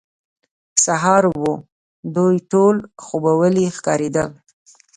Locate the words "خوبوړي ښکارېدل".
3.05-4.29